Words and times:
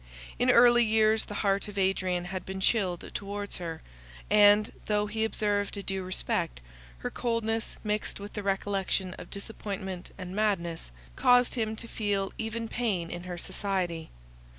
In 0.39 0.49
early 0.49 0.83
years 0.83 1.25
the 1.25 1.35
heart 1.45 1.67
of 1.67 1.77
Adrian 1.77 2.25
had 2.25 2.43
been 2.43 2.59
chilled 2.59 3.11
towards 3.13 3.57
her; 3.57 3.83
and, 4.31 4.71
though 4.87 5.05
he 5.05 5.23
observed 5.23 5.77
a 5.77 5.83
due 5.83 6.01
respect, 6.03 6.59
her 6.97 7.11
coldness, 7.11 7.75
mixed 7.83 8.19
with 8.19 8.33
the 8.33 8.41
recollection 8.41 9.13
of 9.19 9.29
disappointment 9.29 10.09
and 10.17 10.35
madness, 10.35 10.89
caused 11.15 11.53
him 11.53 11.75
to 11.75 11.87
feel 11.87 12.33
even 12.39 12.67
pain 12.67 13.11
in 13.11 13.25
her 13.25 13.37
society. 13.37 14.09